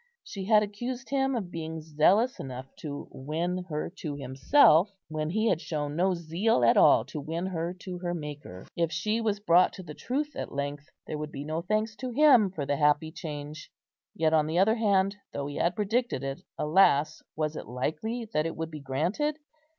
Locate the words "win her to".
3.11-4.15, 7.21-7.99